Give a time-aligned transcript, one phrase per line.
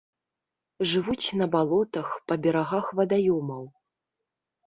[0.91, 3.63] Жывуць на балотах, па берагах вадаёмаў.